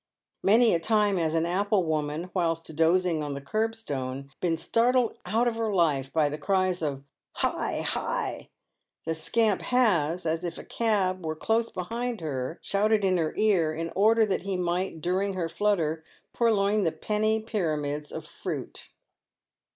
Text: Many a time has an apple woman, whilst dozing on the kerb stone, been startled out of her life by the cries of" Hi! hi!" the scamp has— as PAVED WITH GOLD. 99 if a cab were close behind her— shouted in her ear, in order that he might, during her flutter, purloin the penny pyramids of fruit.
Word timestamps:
Many 0.41 0.73
a 0.73 0.79
time 0.79 1.17
has 1.17 1.35
an 1.35 1.45
apple 1.45 1.83
woman, 1.83 2.31
whilst 2.33 2.75
dozing 2.75 3.21
on 3.21 3.35
the 3.35 3.39
kerb 3.39 3.75
stone, 3.75 4.31
been 4.39 4.57
startled 4.57 5.15
out 5.27 5.47
of 5.47 5.57
her 5.57 5.71
life 5.71 6.11
by 6.11 6.27
the 6.27 6.39
cries 6.39 6.81
of" 6.81 7.03
Hi! 7.43 7.81
hi!" 7.81 8.49
the 9.05 9.13
scamp 9.13 9.61
has— 9.61 10.25
as 10.25 10.41
PAVED 10.41 10.43
WITH 10.43 10.43
GOLD. 10.43 10.43
99 10.43 10.51
if 10.51 10.57
a 10.57 10.75
cab 11.13 11.25
were 11.27 11.35
close 11.35 11.69
behind 11.69 12.21
her— 12.21 12.57
shouted 12.63 13.05
in 13.05 13.17
her 13.17 13.35
ear, 13.37 13.75
in 13.75 13.91
order 13.95 14.25
that 14.25 14.41
he 14.41 14.57
might, 14.57 15.01
during 15.01 15.33
her 15.33 15.47
flutter, 15.47 16.03
purloin 16.33 16.83
the 16.83 16.91
penny 16.91 17.39
pyramids 17.39 18.11
of 18.11 18.25
fruit. 18.25 18.89